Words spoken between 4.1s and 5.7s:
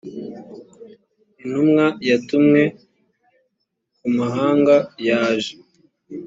mahanga yaje